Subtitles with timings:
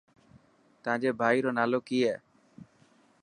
[0.83, 2.15] تانجي ڀائي رو نالو ڪي هي.